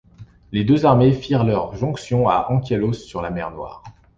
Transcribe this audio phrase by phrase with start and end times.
[0.51, 3.83] Les deux armées firent leur jonction à Anchialos sur la mer Noire.